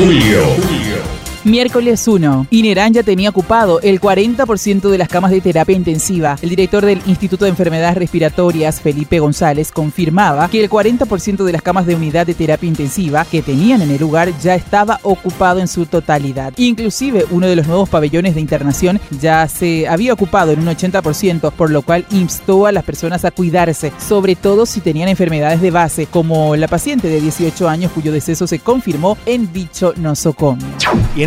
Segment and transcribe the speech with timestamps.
[0.00, 0.89] Julio.
[1.44, 2.48] Miércoles 1.
[2.50, 6.36] Inerán ya tenía ocupado el 40% de las camas de terapia intensiva.
[6.42, 11.62] El director del Instituto de Enfermedades Respiratorias, Felipe González, confirmaba que el 40% de las
[11.62, 15.68] camas de unidad de terapia intensiva que tenían en el lugar ya estaba ocupado en
[15.68, 16.52] su totalidad.
[16.58, 21.52] Inclusive uno de los nuevos pabellones de internación ya se había ocupado en un 80%,
[21.52, 25.70] por lo cual instó a las personas a cuidarse, sobre todo si tenían enfermedades de
[25.70, 30.66] base, como la paciente de 18 años cuyo deceso se confirmó en dicho nosocomio.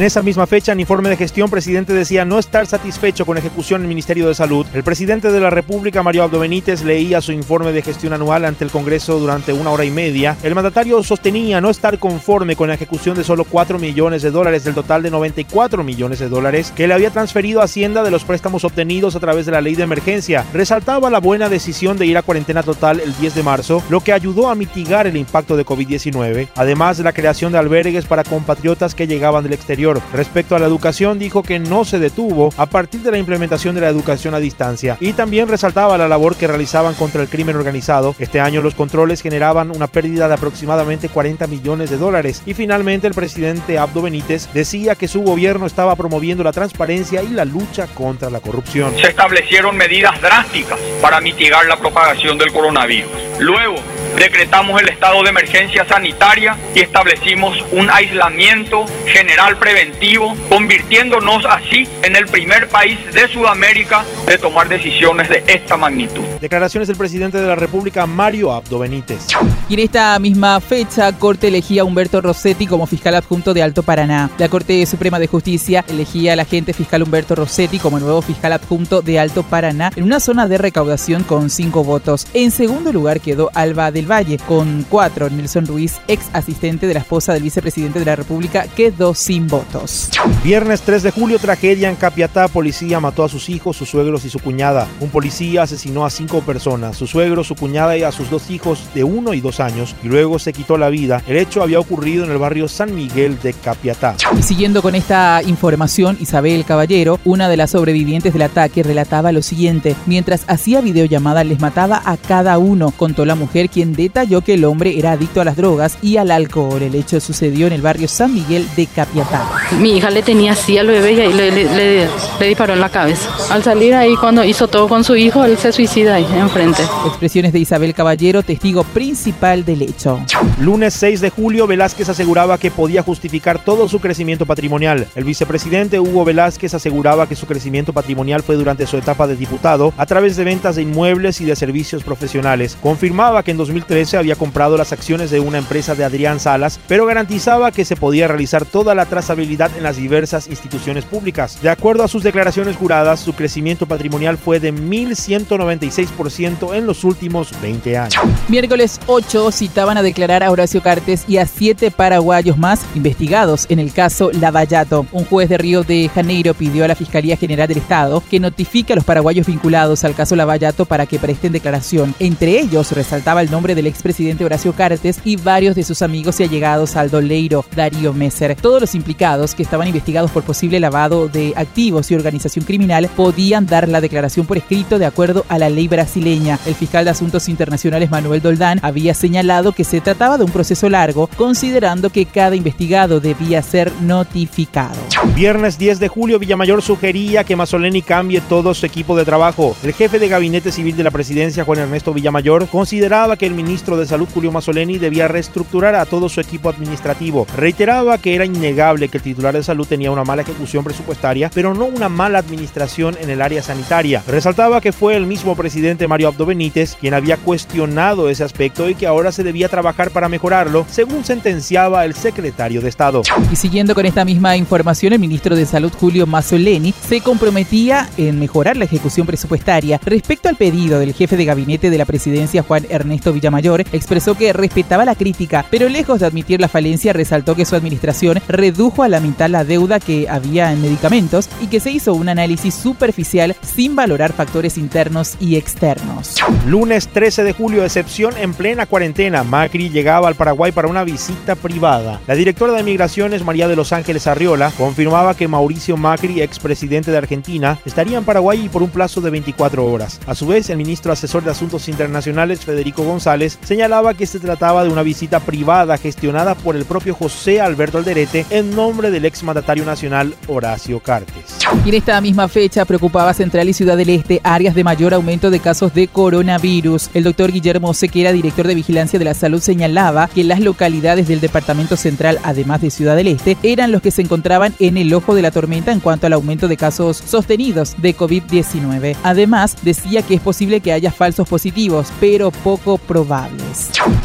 [0.03, 3.87] Esa misma fecha, en informe de gestión, presidente decía no estar satisfecho con ejecución del
[3.87, 4.65] Ministerio de Salud.
[4.73, 8.63] El presidente de la República, Mario Abdo Benítez, leía su informe de gestión anual ante
[8.63, 10.35] el Congreso durante una hora y media.
[10.43, 14.63] El mandatario sostenía no estar conforme con la ejecución de solo 4 millones de dólares
[14.63, 18.23] del total de 94 millones de dólares que le había transferido a Hacienda de los
[18.23, 20.45] préstamos obtenidos a través de la ley de emergencia.
[20.53, 24.13] Resaltaba la buena decisión de ir a cuarentena total el 10 de marzo, lo que
[24.13, 28.95] ayudó a mitigar el impacto de COVID-19, además de la creación de albergues para compatriotas
[28.95, 33.01] que llegaban del exterior Respecto a la educación, dijo que no se detuvo a partir
[33.01, 36.93] de la implementación de la educación a distancia y también resaltaba la labor que realizaban
[36.93, 38.15] contra el crimen organizado.
[38.19, 43.07] Este año los controles generaban una pérdida de aproximadamente 40 millones de dólares y finalmente
[43.07, 47.87] el presidente Abdo Benítez decía que su gobierno estaba promoviendo la transparencia y la lucha
[47.87, 48.93] contra la corrupción.
[48.99, 53.11] Se establecieron medidas drásticas para mitigar la propagación del coronavirus.
[53.39, 53.75] Luego,
[54.23, 62.15] decretamos el estado de emergencia sanitaria y establecimos un aislamiento general preventivo, convirtiéndonos así en
[62.15, 66.23] el primer país de Sudamérica de tomar decisiones de esta magnitud.
[66.39, 69.27] Declaraciones del presidente de la República, Mario Abdo Benítez.
[69.67, 73.83] Y en esta misma fecha, Corte elegía a Humberto Rossetti como fiscal adjunto de Alto
[73.83, 74.29] Paraná.
[74.37, 79.01] La Corte Suprema de Justicia elegía al agente fiscal Humberto Rossetti como nuevo fiscal adjunto
[79.01, 82.25] de Alto Paraná en una zona de recaudación con cinco votos.
[82.33, 85.27] En segundo lugar quedó Alba del Valle con cuatro.
[85.27, 90.11] Nelson Ruiz, ex asistente de la esposa del vicepresidente de la República, quedó sin votos.
[90.43, 92.47] Viernes 3 de julio, tragedia en Capiatá.
[92.47, 94.87] Policía mató a sus hijos, sus suegros y su cuñada.
[94.99, 98.83] Un policía asesinó a cinco personas, su suegro, su cuñada y a sus dos hijos
[98.93, 101.23] de uno y dos años, y luego se quitó la vida.
[101.25, 104.15] El hecho había ocurrido en el barrio San Miguel de Capiatá.
[104.41, 109.95] Siguiendo con esta información, Isabel Caballero, una de las sobrevivientes del ataque, relataba lo siguiente.
[110.05, 114.65] Mientras hacía videollamada, les mataba a cada uno, contó la mujer, quien detalló que el
[114.65, 116.81] hombre era adicto a las drogas y al alcohol.
[116.81, 119.49] El hecho sucedió en el barrio San Miguel de Capiatá.
[119.79, 122.07] Mi hija le tenía así al bebé y ahí le, le, le,
[122.39, 123.29] le disparó en la cabeza.
[123.49, 126.83] Al salir ahí, cuando hizo todo con su hijo, él se suicida ahí enfrente.
[127.05, 130.19] Expresiones de Isabel Caballero, testigo principal del hecho.
[130.59, 135.07] Lunes 6 de julio, Velázquez aseguraba que podía justificar todo su crecimiento patrimonial.
[135.15, 139.93] El vicepresidente Hugo Velázquez aseguraba que su crecimiento patrimonial fue durante su etapa de diputado
[139.97, 142.77] a través de ventas de inmuebles y de servicios profesionales.
[142.81, 147.05] Confirmaba que en 2013 había comprado las acciones de una empresa de Adrián Salas, pero
[147.05, 151.61] garantizaba que se podía realizar toda la trazabilidad en las diversas instituciones públicas.
[151.61, 157.51] De acuerdo a sus declaraciones juradas, su crecimiento patrimonial fue de 1.196% en los últimos
[157.61, 158.15] 20 años.
[158.47, 163.79] Miércoles 8 citaban a declarar a Horacio Cartes y a siete paraguayos más investigados en
[163.79, 165.05] el caso Lavallato.
[165.11, 168.93] Un juez de Río de Janeiro pidió a la Fiscalía General del Estado que notifique
[168.93, 172.15] a los paraguayos vinculados al caso Lavallato para que presten declaración.
[172.19, 176.43] Entre ellos resaltaba el nombre del expresidente Horacio Cartes y varios de sus amigos y
[176.43, 178.55] allegados Aldo Leiro, Darío Messer.
[178.55, 183.65] Todos los implicados que estaban investigados por posible lavado de activos y organización criminal podían
[183.65, 186.59] dar la declaración por escrito de acuerdo a la ley brasileña.
[186.65, 190.89] El fiscal de Asuntos Internacionales Manuel Doldán había señalado que se trataba de un proceso
[190.89, 194.95] largo, considerando que cada investigado debía ser notificado.
[195.35, 199.75] Viernes 10 de julio, Villamayor sugería que Mazzoleni cambie todo su equipo de trabajo.
[199.83, 203.97] El jefe de gabinete civil de la presidencia, Juan Ernesto Villamayor, consideraba que el ministro
[203.97, 207.47] de Salud, Julio Mazzoleni, debía reestructurar a todo su equipo administrativo.
[207.55, 211.73] Reiteraba que era innegable que el titular de salud tenía una mala ejecución presupuestaria, pero
[211.73, 214.23] no una mala administración en el área sanitaria.
[214.27, 218.95] Resaltaba que fue el mismo presidente Mario Abdo Benítez quien había cuestionado ese aspecto y
[218.95, 223.21] que ahora se debía trabajar para mejorarlo, según sentenciaba el secretario de Estado.
[223.51, 228.39] Y siguiendo con esta misma información, el ministro de Salud Julio Mazzoleni se comprometía en
[228.39, 229.99] mejorar la ejecución presupuestaria.
[230.03, 234.51] Respecto al pedido del jefe de gabinete de la presidencia Juan Ernesto Villamayor, expresó que
[234.51, 239.09] respetaba la crítica, pero lejos de admitir la falencia, resaltó que su administración redujo a
[239.09, 243.55] la mitad la deuda que había en medicamentos y que se hizo un análisis superficial
[243.61, 246.35] sin valorar factores internos y externos.
[246.67, 249.43] Lunes 13 de julio, excepción en plena cuarentena.
[249.43, 252.19] Macri llegaba al Paraguay para una visita privada.
[252.25, 257.17] La directora de Migraciones, María de los Ángeles Arriola, confirmaba que Mauricio Macri, expresidente de
[257.17, 260.19] Argentina, estaría en Paraguay por un plazo de 24 horas.
[260.25, 264.83] A su vez, el ministro asesor de Asuntos Internacionales, Federico González, señalaba que se trataba
[264.83, 269.85] de una visita privada gestionada por el propio José Alberto Alderete en nombre del exmandatario
[269.85, 271.57] nacional Horacio Cartes.
[271.85, 275.49] Y en esta misma fecha preocupaba Central y Ciudad del Este áreas de mayor aumento
[275.49, 277.09] de casos de coronavirus.
[277.13, 281.41] El doctor Guillermo Sequera, director de Vigilancia de la Salud, señalaba que las localidades del
[281.41, 285.35] Departamento Central, además de Ciudad del Este, eran los que se encontraban en el ojo
[285.35, 289.15] de la tormenta en cuanto al aumento de casos sostenidos de COVID-19.
[289.23, 292.97] Además, decía que es posible que haya falsos positivos, pero poco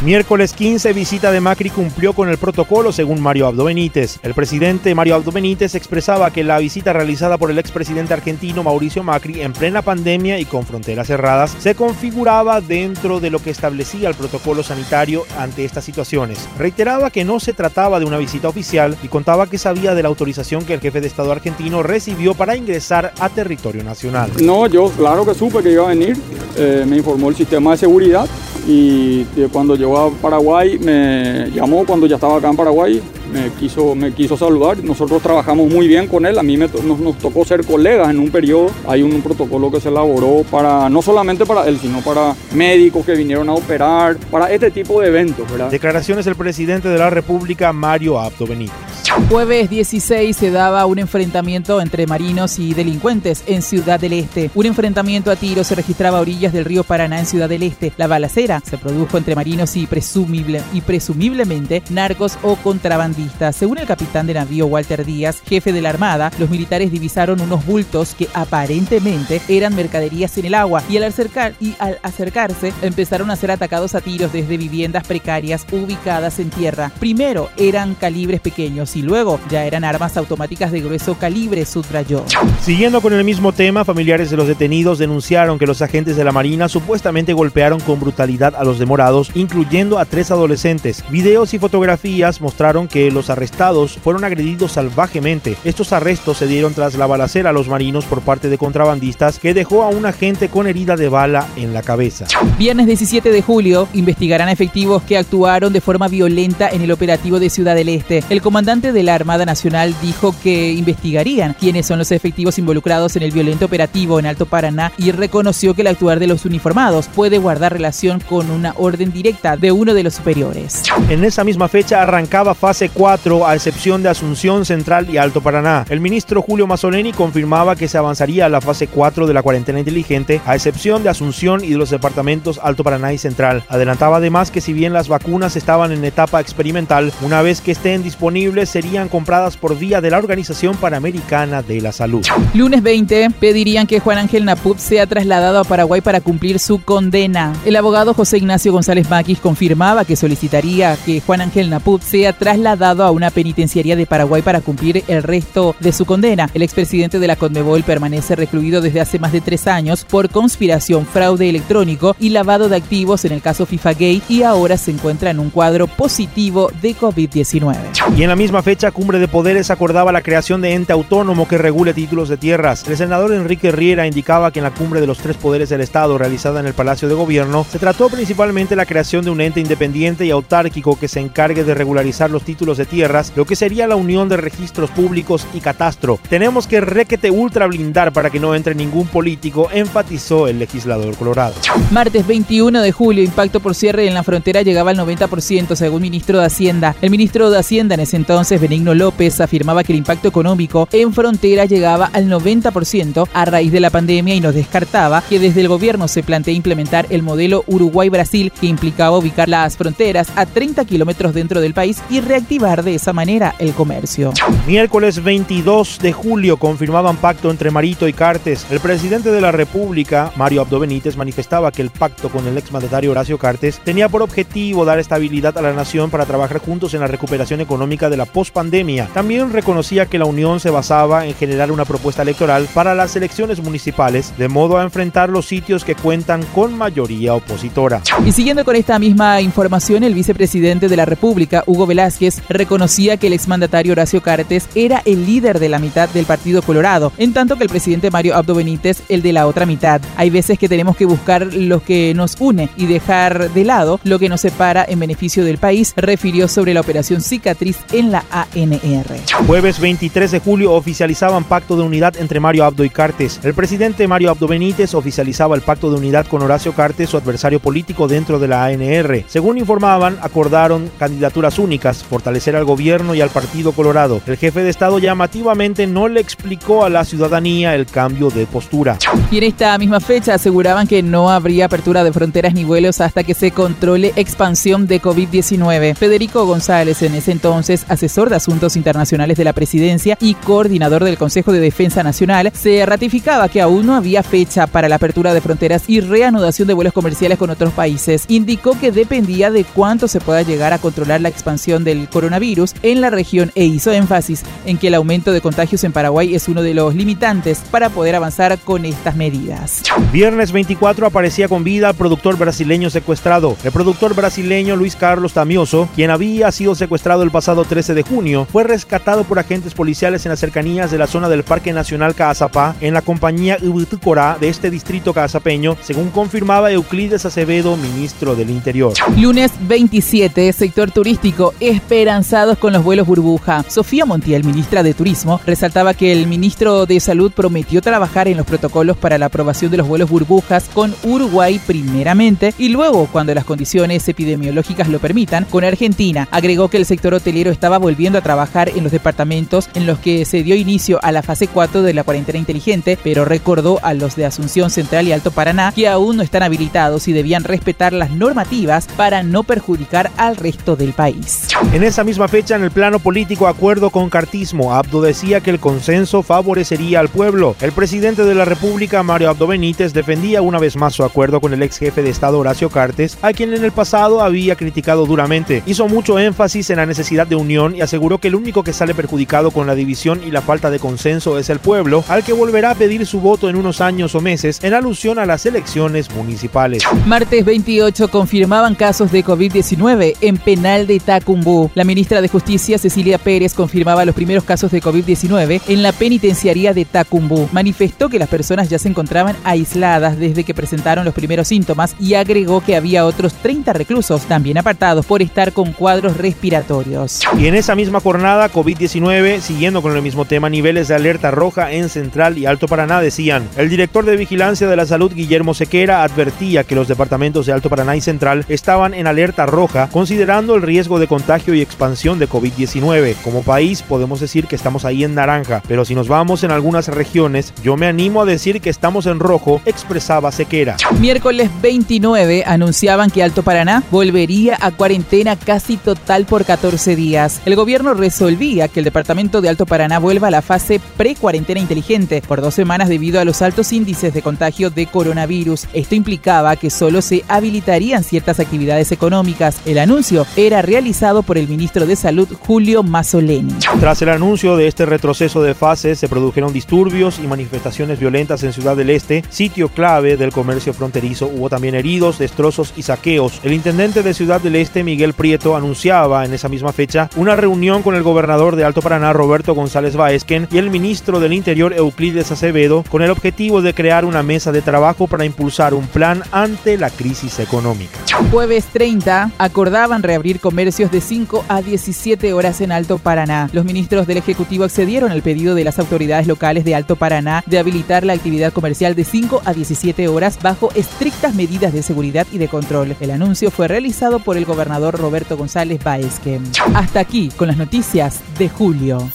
[0.05, 4.19] Miércoles 15, visita de Macri cumplió con el protocolo según Mario Abdo Benítez.
[4.23, 9.03] El presidente Mario Abdo Benítez expresaba que la visita realizada por el expresidente argentino Mauricio
[9.03, 14.09] Macri en plena pandemia y con fronteras cerradas se configuraba dentro de lo que establecía
[14.09, 16.47] el protocolo sanitario ante estas situaciones.
[16.59, 20.09] Reiteraba que no se trataba de una visita oficial y contaba que sabía de la
[20.09, 24.31] autorización que el jefe de Estado argentino recibió para ingresar a territorio nacional.
[24.43, 26.17] No, yo claro que supe que iba a venir,
[26.57, 28.29] eh, me informó el sistema de seguridad
[28.67, 28.98] y
[29.37, 33.03] eh, cuando llegó a Paraguay me llamó cuando ya estaba acá en Paraguay
[33.33, 34.83] me quiso, me quiso saludar.
[34.83, 36.39] Nosotros trabajamos muy bien con él.
[36.39, 38.71] A mí me, nos, nos, tocó ser colegas en un periodo.
[38.87, 43.13] Hay un, protocolo que se elaboró para, no solamente para él, sino para médicos que
[43.13, 45.47] vinieron a operar, para este tipo de eventos.
[45.71, 48.88] Declaraciones del presidente de la República, Mario Abdo Benítez.
[49.11, 54.51] Jueves 16 se daba un enfrentamiento entre marinos y delincuentes en Ciudad del Este.
[54.55, 57.93] Un enfrentamiento a tiro se registraba a orillas del río Paraná en Ciudad del Este.
[57.97, 63.57] La balacera se produjo entre marinos y, presumible, y presumiblemente narcos o contrabandistas.
[63.57, 67.65] Según el capitán de navío Walter Díaz, jefe de la Armada, los militares divisaron unos
[67.65, 71.15] bultos que aparentemente eran mercaderías en el agua y al,
[71.61, 76.93] y al acercarse empezaron a ser atacados a tiros desde viviendas precarias ubicadas en tierra.
[76.99, 82.25] Primero eran calibres pequeños y luego ya eran armas automáticas de grueso calibre, subrayó.
[82.61, 86.33] Siguiendo con el mismo tema, familiares de los detenidos denunciaron que los agentes de la
[86.33, 91.05] Marina supuestamente golpearon con brutalidad a los demorados, incluyendo a tres adolescentes.
[91.11, 95.57] Videos y fotografías mostraron que los arrestados fueron agredidos salvajemente.
[95.63, 99.55] Estos arrestos se dieron tras la balacera a los marinos por parte de contrabandistas que
[99.55, 102.27] dejó a un agente con herida de bala en la cabeza.
[102.59, 107.49] Viernes 17 de julio investigarán efectivos que actuaron de forma violenta en el operativo de
[107.49, 108.25] Ciudad del Este.
[108.29, 113.23] El comandante de la Armada Nacional dijo que investigarían quiénes son los efectivos involucrados en
[113.23, 117.39] el violento operativo en Alto Paraná y reconoció que el actuar de los uniformados puede
[117.39, 120.83] guardar relación con una orden directa de uno de los superiores.
[121.09, 125.85] En esa misma fecha arrancaba fase 4 a excepción de Asunción Central y Alto Paraná.
[125.89, 129.79] El ministro Julio Mazzoleni confirmaba que se avanzaría a la fase 4 de la cuarentena
[129.79, 133.65] inteligente a excepción de Asunción y de los departamentos Alto Paraná y Central.
[133.69, 138.03] Adelantaba además que si bien las vacunas estaban en etapa experimental, una vez que estén
[138.03, 142.25] disponibles serían compradas por vía de la Organización Panamericana de la Salud.
[142.55, 147.57] Lunes 20 pedirían que Juan Ángel Naput sea trasladado a Paraguay para cumplir su condena.
[147.65, 153.03] El abogado José Ignacio González Maquis confirmaba que solicitaría que Juan Ángel Naput sea trasladado
[153.03, 156.49] a una penitenciaría de Paraguay para cumplir el resto de su condena.
[156.55, 161.05] El expresidente de la Conmebol permanece recluido desde hace más de tres años por conspiración,
[161.05, 165.31] fraude electrónico y lavado de activos en el caso FIFA Gay y ahora se encuentra
[165.31, 168.17] en un cuadro positivo de COVID-19.
[168.17, 171.57] Y en la misma fecha, Cumbre de Poderes acordaba la creación de ente autónomo que
[171.57, 172.87] regule títulos de tierras.
[172.87, 176.19] El senador Enrique Riera indicaba que en la Cumbre de los Tres Poderes del Estado
[176.19, 180.27] realizada en el Palacio de Gobierno se trató principalmente la creación de un ente independiente
[180.27, 183.97] y autárquico que se encargue de regularizar los títulos de tierras, lo que sería la
[183.97, 186.21] unión de registros públicos y catastro.
[186.29, 191.55] Tenemos que requete ultra blindar para que no entre ningún político, enfatizó el legislador colorado.
[191.91, 196.41] Martes 21 de julio, impacto por cierre en la frontera llegaba al 90% según ministro
[196.41, 196.95] de Hacienda.
[197.01, 201.13] El ministro de Hacienda en ese entonces, Benigno López, afirmaba que el impacto económico en
[201.13, 205.69] frontera llegaba al 90% a raíz de la pandemia y nos descartaba que desde el
[205.69, 211.35] gobierno se plantea implementar el modelo Uruguay-Brasil que implicaba ubicar las fronteras a 30 kilómetros
[211.35, 214.33] dentro del país y reactivar de esa manera el comercio.
[214.67, 218.67] Miércoles 22 de julio confirmaban pacto entre Marito y Cartes.
[218.71, 223.11] El presidente de la República, Mario Abdo Benítez, manifestaba que el pacto con el exmandatario
[223.11, 227.07] Horacio Cartes tenía por objetivo dar estabilidad a la nación para trabajar juntos en la
[227.07, 229.09] recuperación económica de la pospandemia.
[229.13, 233.61] También reconocía que la unión se basaba en generar una propuesta electoral para las elecciones
[233.61, 238.01] municipales, de modo a enfrentar los sitios que cuentan con mayoría opositora.
[238.25, 243.27] Y siguiendo con esta misma información, el vicepresidente de la República, Hugo Velázquez, reconocía que
[243.27, 247.57] el exmandatario Horacio Cartes era el líder de la mitad del Partido Colorado, en tanto
[247.57, 250.01] que el presidente Mario Abdo Benítez el de la otra mitad.
[250.17, 254.21] Hay veces que tenemos que buscar lo que nos une y dejar de lado lo
[254.21, 259.47] que nos separa en beneficio del país, refirió sobre la operación cicatriz en la ANR.
[259.47, 263.41] Jueves 23 de julio oficializaban pacto de unidad entre Mario Abdo y Cartes.
[263.43, 267.61] El presidente Mario Abdo Benítez oficializaba el pacto de unidad con Horacio Cartes, su adversario
[267.61, 269.25] político dentro de la ANR.
[269.29, 274.21] Según informaban, acordaron candidaturas únicas, fortalecer al gobierno y al Partido Colorado.
[274.27, 278.99] El jefe de Estado llamativamente no le explicó a la ciudadanía el cambio de postura.
[279.31, 283.23] Y en esta misma fecha aseguraban que no habría apertura de fronteras ni vuelos hasta
[283.23, 285.95] que se controle expansión de COVID-19.
[285.95, 291.17] Federico González, en ese entonces asesor de Asuntos Internacionales de la Presidencia y coordinador del
[291.17, 295.41] Consejo de Defensa Nacional, se ratificaba que aún no había fecha para la apertura de
[295.41, 298.25] fronteras y reanudación de vuelos comerciales con otros países.
[298.27, 303.01] Indicó que dependía de cuánto se pueda llegar a controlar la expansión del coronavirus en
[303.01, 306.63] la región e hizo énfasis en que el aumento de contagios en Paraguay es uno
[306.63, 309.83] de los limitantes para poder avanzar con estas medidas.
[310.13, 313.57] Viernes 24 aparecía con vida el productor brasileño secuestrado.
[313.63, 318.47] El productor brasileño Luis Carlos Tamioso, quien había sido secuestrado el pasado 13 de junio,
[318.51, 322.75] fue rescatado por agentes policiales en las cercanías de la zona del Parque Nacional Caazapá
[322.81, 328.95] en la compañía Ubutucorá de este distrito cazapeño, según confirmaba Euclides Acevedo, ministro del Interior.
[329.17, 333.65] Lunes 27, sector turístico, esperanzados con los vuelos burbuja.
[333.69, 338.47] Sofía Montiel, ministra de Turismo, resaltaba que el ministro de Salud prometió trabajar en los
[338.47, 343.45] protocolos para la aprobación de los vuelos burbujas con Uruguay primeramente y luego, cuando las
[343.45, 346.29] condiciones epidemiológicas lo permitan, con Argentina.
[346.31, 350.25] Agregó que el sector hotelero estaba volviendo a trabajar en los departamentos en los que
[350.25, 354.15] se dio inicio a la fase 4 de la cuarentena inteligente, pero recordó a los
[354.15, 358.11] de Asunción Central y Alto Paraná que aún no están habilitados y debían respetar las
[358.11, 361.49] normativas para no perjudicar al resto del país.
[361.73, 365.59] En esa misma fecha, en el plano político, acuerdo con cartismo, Abdo decía que el
[365.59, 367.57] consenso favorecería al pueblo.
[367.61, 371.53] El presidente de la República, Mario Abdo Benítez, defendía una vez más su acuerdo con
[371.53, 375.65] el ex jefe de Estado Horacio Cartes, a quien en el pasado había criticado duramente.
[375.67, 378.95] Hizo mucho énfasis en la necesidad de unión y aseguró que el único que sale
[378.95, 382.73] perjudicado con la división y la falta de consenso es el pueblo, al que volverá
[382.73, 386.83] a pedir su voto en unos años o meses en alusión a las elecciones municipales.
[387.07, 391.71] Martes 28 confirmaban casos de COVID-19 en penal de Tacumbú.
[391.75, 396.75] La ministra de Justicia, Cecilia Pérez, confirmaba los primeros casos de COVID-19 en la penitenciaría
[396.75, 397.49] de Tacumbú.
[397.53, 402.15] Manifestó que las personas ya se encontraban aisladas desde que presentaron los primeros síntomas y
[402.15, 407.21] agregó que había otros 30 reclusos también apartados por estar con cuadros respiratorios.
[407.39, 411.71] Y en esa misma jornada, COVID-19, siguiendo con el mismo tema, niveles de alerta roja
[411.71, 416.03] en Central y Alto Paraná decían, el director de Vigilancia de la Salud, Guillermo Sequera,
[416.03, 420.63] advertía que los departamentos de Alto Paraná y Central estaban en alerta roja, considerando el
[420.63, 423.15] riesgo de contagio y expansión de COVID-19.
[423.23, 426.89] Como país podemos decir que estamos ahí en naranja, pero si nos vamos en algunas
[426.89, 430.79] regiones, yo me animo a decir que estamos en rojo, expresaba Sequera.
[430.99, 437.41] Miércoles 29 anunciaban que Alto Paraná volvería a cuarentena casi total por 14 días.
[437.47, 442.23] El gobierno resolvía que el departamento de Alto Paraná vuelva a la fase pre-cuarentena inteligente
[442.27, 445.67] por dos semanas debido a los altos índices de contagio de coronavirus.
[445.75, 449.61] Esto implicaba que solo se habilitarían ciertas actividades económicas.
[449.67, 453.53] El anuncio era realizado por el ministro de Salud, Julio Mazzoleni.
[453.81, 458.55] Tras el anuncio de este retroceso de fases, se produjeron disturbios y manifestaciones violentas en
[458.55, 461.27] Ciudad del Este, sitio clave del comercio fronterizo.
[461.27, 463.41] Hubo también heridos, destrozos y saqueos.
[463.43, 467.58] El intendente de Ciudad del Este, Miguel Prieto, anunciaba en esa misma fecha una reunión
[467.59, 472.31] con el gobernador de Alto Paraná, Roberto González Baezquen, y el ministro del Interior, Euclides
[472.31, 476.79] Acevedo, con el objetivo de crear una mesa de trabajo para impulsar un plan ante
[476.79, 477.99] la crisis económica.
[478.31, 483.51] Jueves 30 acordaban reabrir comercios de 5 a 17 horas en Alto Paraná.
[483.53, 487.59] Los ministros del Ejecutivo accedieron al pedido de las autoridades locales de Alto Paraná de
[487.59, 492.39] habilitar la actividad comercial de 5 a 17 horas bajo estrictas medidas de seguridad y
[492.39, 492.95] de control.
[493.01, 496.41] El anuncio fue realizado por el gobernador Roberto González Baezque.
[496.75, 499.09] Hasta aquí con las noticias de julio.